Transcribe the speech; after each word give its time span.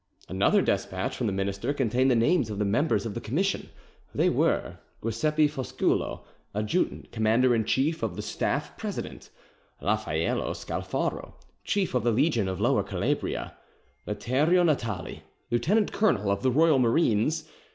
Another 0.27 0.63
despatch 0.63 1.15
from 1.15 1.27
the 1.27 1.31
minister 1.33 1.75
contained 1.75 2.09
the 2.09 2.15
names 2.15 2.49
of 2.49 2.57
the 2.57 2.65
members 2.65 3.05
of 3.05 3.13
the 3.13 3.21
commission. 3.21 3.69
They 4.15 4.31
were:— 4.31 4.79
Giuseppe 5.03 5.47
Fosculo, 5.47 6.21
adjutant, 6.55 7.11
commander 7.11 7.53
in 7.53 7.65
chief 7.65 8.01
of 8.01 8.15
the 8.15 8.23
staff, 8.23 8.75
president. 8.79 9.29
Laffaello 9.79 10.53
Scalfaro, 10.55 11.35
chief 11.63 11.93
of 11.93 12.03
the 12.03 12.11
legion 12.11 12.47
of 12.47 12.59
Lower 12.59 12.81
Calabria. 12.81 13.55
Latereo 14.07 14.63
Natali, 14.63 15.21
lieutenant 15.51 15.91
colonel 15.93 16.31
of 16.31 16.41
the 16.41 16.49
Royal 16.49 16.79
Marines. 16.79 17.47